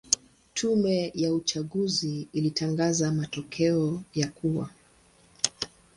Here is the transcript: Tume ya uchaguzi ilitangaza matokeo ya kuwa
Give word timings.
Tume 0.53 1.11
ya 1.15 1.33
uchaguzi 1.33 2.27
ilitangaza 2.33 3.11
matokeo 3.11 4.03
ya 4.15 4.27
kuwa 4.27 4.69